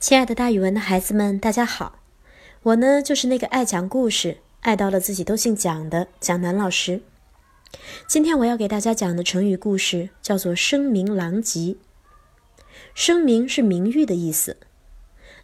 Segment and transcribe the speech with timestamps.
[0.00, 1.98] 亲爱的，大语文的孩子们，大家好！
[2.62, 7.02] 我呢，就是那个爱讲故事、爱到了自己都姓蒋的蒋楠老师。
[8.08, 11.76] 今天我要给大家讲的成语故事叫做“声名狼藉”。
[12.94, 14.56] 声名是名誉的意思，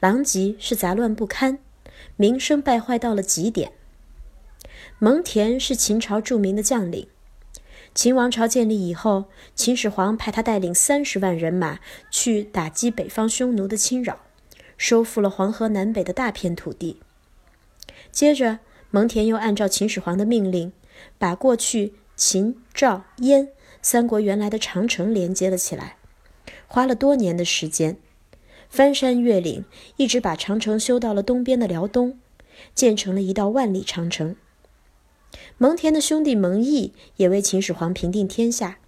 [0.00, 1.58] 狼藉是杂乱不堪，
[2.16, 3.72] 名声败坏到了极点。
[4.98, 7.08] 蒙恬是秦朝著名的将领。
[7.94, 9.24] 秦王朝建立以后，
[9.54, 11.80] 秦始皇派他带领三十万人马
[12.10, 14.20] 去打击北方匈奴的侵扰。
[14.82, 16.98] 收复了黄河南北的大片土地。
[18.10, 18.58] 接着，
[18.90, 20.72] 蒙恬又按照秦始皇的命令，
[21.18, 23.50] 把过去秦、赵、燕
[23.80, 25.98] 三国原来的长城连接了起来，
[26.66, 27.96] 花了多年的时间，
[28.68, 29.64] 翻山越岭，
[29.98, 32.18] 一直把长城修到了东边的辽东，
[32.74, 34.34] 建成了一道万里长城。
[35.58, 38.78] 蒙恬的兄弟蒙毅也为秦始皇平定天下，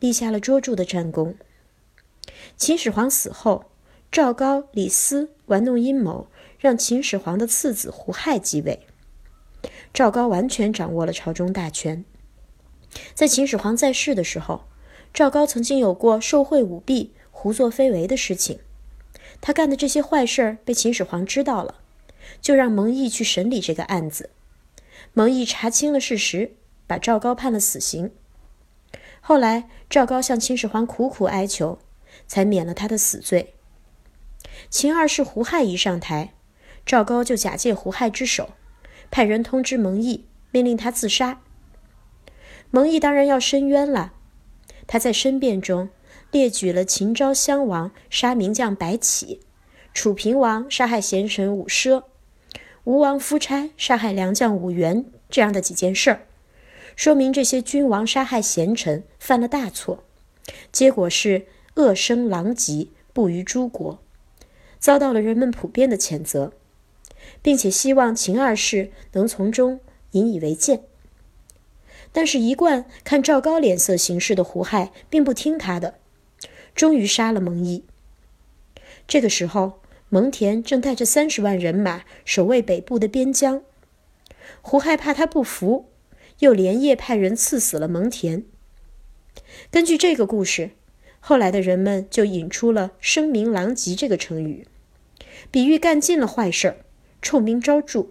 [0.00, 1.36] 立下了卓著的战功。
[2.56, 3.66] 秦始皇死后。
[4.14, 6.28] 赵高、李斯玩弄阴谋，
[6.60, 8.86] 让秦始皇的次子胡亥继位。
[9.92, 12.04] 赵高完全掌握了朝中大权。
[13.12, 14.66] 在秦始皇在世的时候，
[15.12, 18.60] 赵高曾经有过受贿舞弊、胡作非为的事情。
[19.40, 21.80] 他干的这些坏事被秦始皇知道了，
[22.40, 24.30] 就让蒙毅去审理这个案子。
[25.12, 26.52] 蒙毅查清了事实，
[26.86, 28.12] 把赵高判了死刑。
[29.20, 31.80] 后来，赵高向秦始皇苦苦哀求，
[32.28, 33.53] 才免了他的死罪。
[34.70, 36.34] 秦二世胡亥一上台，
[36.84, 38.50] 赵高就假借胡亥之手，
[39.10, 41.40] 派人通知蒙毅，命令他自杀。
[42.70, 44.12] 蒙毅当然要申冤了。
[44.86, 45.88] 他在申辩中
[46.30, 49.40] 列举了秦昭襄王杀名将白起，
[49.94, 52.02] 楚平王杀害贤臣伍奢，
[52.84, 56.26] 吴王夫差杀害良将伍员这样的几件事儿，
[56.96, 60.04] 说明这些君王杀害贤臣，犯了大错，
[60.70, 64.03] 结果是恶声狼藉，布于诸国。
[64.84, 66.52] 遭到了人们普遍的谴责，
[67.40, 70.82] 并且希望秦二世能从中引以为戒。
[72.12, 75.94] 但是，一贯看赵高脸色行事的胡亥并不听他的，
[76.74, 77.86] 终于杀了蒙毅。
[79.08, 83.62] 这个时候，蒙恬正带着三十万人马守卫北部的边疆，
[84.60, 85.86] 胡亥怕他不服，
[86.40, 88.42] 又连夜派人刺死了蒙恬。
[89.70, 90.72] 根据这个故事，
[91.20, 94.66] 后来的人们就引出了“声名狼藉”这个成语。
[95.50, 96.76] 比喻干尽了坏事儿，
[97.22, 98.08] 臭名昭著，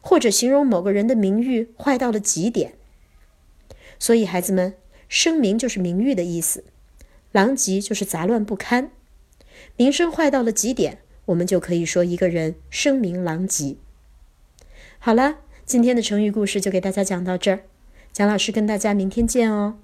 [0.00, 2.74] 或者形容某个人的名誉坏到了极点。
[3.98, 4.74] 所以，孩子们，
[5.08, 6.64] 声名就是名誉的意思，
[7.32, 8.90] 狼藉就是杂乱不堪，
[9.76, 13.76] 名声坏到了极点，我们就可以说一个人声名狼藉。
[14.98, 17.60] 好了，今天的成语故事就给大家讲到这儿，
[18.12, 19.78] 蒋老师跟大家明天见哦。